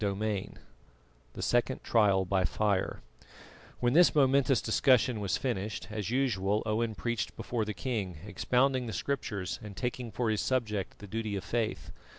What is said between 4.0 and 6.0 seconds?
momentous discussion was finished,